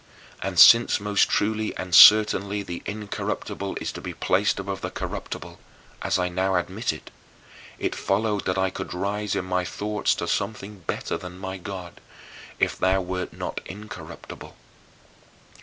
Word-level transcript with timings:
And 0.41 0.57
since 0.57 0.99
most 0.99 1.29
truly 1.29 1.77
and 1.77 1.93
certainly 1.93 2.63
the 2.63 2.81
incorruptible 2.87 3.75
is 3.79 3.91
to 3.91 4.01
be 4.01 4.15
placed 4.15 4.57
above 4.59 4.81
the 4.81 4.89
corruptible 4.89 5.59
as 6.01 6.17
I 6.17 6.27
now 6.27 6.55
admit 6.55 6.91
it 6.91 7.11
it 7.77 7.93
followed 7.93 8.45
that 8.45 8.57
I 8.57 8.71
could 8.71 8.95
rise 8.95 9.35
in 9.35 9.45
my 9.45 9.63
thoughts 9.63 10.15
to 10.15 10.27
something 10.27 10.79
better 10.87 11.19
than 11.19 11.37
my 11.37 11.57
God, 11.57 12.01
if 12.57 12.79
thou 12.79 12.99
wert 12.99 13.31
not 13.31 13.61
incorruptible. 13.65 14.55